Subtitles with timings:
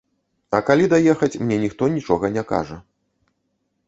[0.59, 2.79] А калі даехаць, мне ніхто нічога не кажа.